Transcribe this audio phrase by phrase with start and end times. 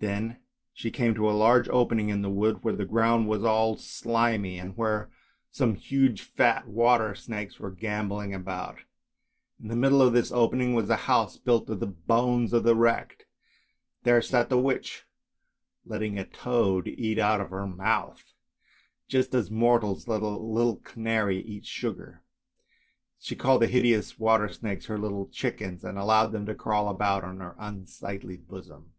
[0.00, 0.38] Then
[0.72, 4.56] she came to a large opening in the wood where the ground was all slimy,
[4.56, 5.10] and where
[5.50, 8.78] some THE MERMAID 13 huge fat water snakes were gambolling about.
[9.60, 12.76] In the middle of this opening was a house built of the bones of the
[12.76, 13.26] wrecked;
[14.04, 15.04] there sat the witch,
[15.84, 18.22] letting a toad eat out of her mouth,
[19.08, 22.22] just as mortals let a little canary eat sugar.
[23.18, 27.24] She called the hideous water snakes her little chickens, and allowed them to crawl about
[27.24, 28.92] on her unsightly bosom.